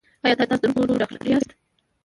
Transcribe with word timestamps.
ایا 0.23 0.35
تاسو 0.39 0.51
د 0.61 0.63
سترګو 0.71 0.99
ډاکټر 1.01 1.21
یاست؟ 1.31 1.49